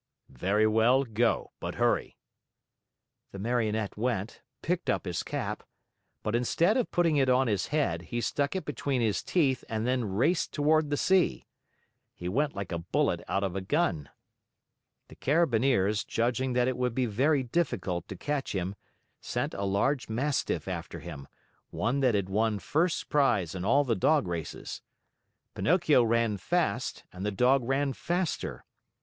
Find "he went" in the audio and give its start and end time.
12.15-12.55